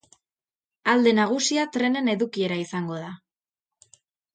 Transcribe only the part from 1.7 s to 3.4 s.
trenen edukiera izango da.